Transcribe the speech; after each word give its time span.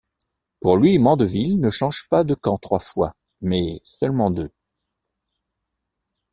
Pour 0.61 0.77
lui, 0.77 0.97
Mandeville 0.97 1.59
ne 1.61 1.69
change 1.69 2.07
pas 2.09 2.23
de 2.23 2.33
camp 2.33 2.57
trois 2.57 2.79
fois, 2.79 3.13
mais 3.41 3.79
seulement 3.83 4.31
deux. 4.31 4.49